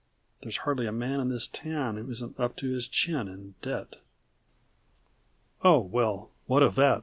[0.41, 3.97] There's hardly a man in this town that isn't up to his chin in debt."
[5.63, 6.99] "Oh, well, what of that?"